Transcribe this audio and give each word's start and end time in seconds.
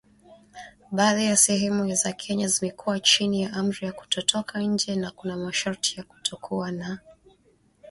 Baadhi 0.91 1.25
ya 1.25 1.37
sehemu 1.37 1.93
za 1.95 2.11
Kenya 2.13 2.47
zimekuwa 2.47 2.99
chini 2.99 3.41
ya 3.41 3.53
amri 3.53 3.87
ya 3.87 3.93
kutotoka 3.93 4.59
nje 4.59 4.95
na 4.95 5.11
kuna 5.11 5.37
masharti 5.37 5.95
ya 5.97 6.03
kutokuwa 6.03 6.71
na 6.71 6.77
mikusanyiko 6.77 7.13
ya 7.13 7.13
usiku. 7.25 7.37